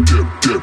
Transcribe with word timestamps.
dip, 0.00 0.26
dip. 0.40 0.61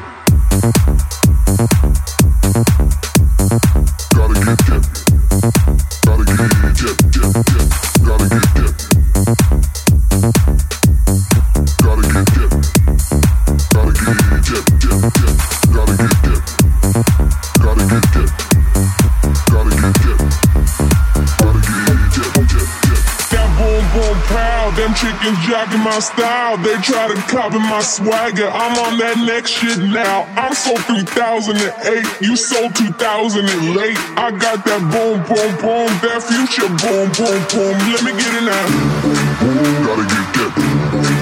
Boom 23.92 24.16
pow. 24.30 24.70
Them 24.76 24.94
chickens 24.94 25.38
jacking 25.46 25.80
my 25.80 25.98
style. 25.98 26.56
They 26.58 26.76
try 26.82 27.08
to 27.08 27.16
copy 27.26 27.58
my 27.58 27.80
swagger. 27.80 28.48
I'm 28.48 28.74
on 28.86 28.98
that 28.98 29.18
next 29.26 29.50
shit 29.50 29.78
now. 29.78 30.26
I'm 30.36 30.54
so 30.54 30.76
3008. 30.76 32.22
You 32.22 32.36
so 32.36 32.68
2000 32.70 33.44
and 33.44 33.76
late. 33.76 33.98
I 34.16 34.30
got 34.30 34.64
that 34.64 34.82
boom 34.92 35.22
boom 35.26 35.52
boom. 35.60 35.90
That 36.02 36.22
future 36.22 36.68
boom 36.82 37.10
boom 37.18 37.40
boom. 37.50 37.76
Let 37.90 38.02
me 38.04 38.12
get 38.14 38.32
it 38.34 38.44
now. 38.46 38.66
Gotta 39.86 40.06
get 40.06 40.26
that. 40.34 41.19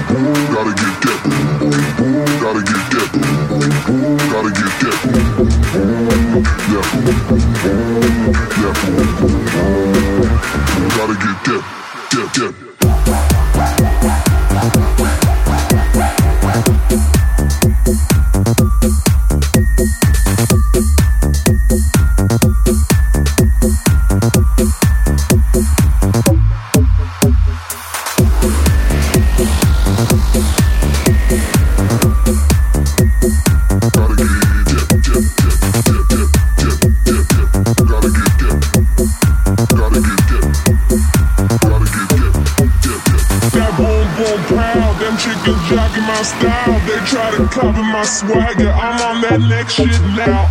Boom 43.79 44.07
boom 44.17 44.39
pow. 44.51 44.93
Them 44.99 45.15
chickens 45.17 45.63
jacking 45.69 46.03
my 46.03 46.21
style. 46.23 46.79
They 46.87 46.99
try 47.07 47.31
to 47.37 47.47
copy 47.47 47.81
my 47.81 48.03
swagger. 48.03 48.71
I'm 48.71 48.99
on 49.07 49.21
that 49.21 49.39
next 49.39 49.73
shit 49.75 50.01
now. 50.19 50.47